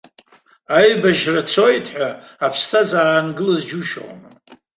[0.77, 2.09] Аибашьра цоит ҳәа,
[2.45, 4.29] аԥсҭазаара аангылаз џьушьома!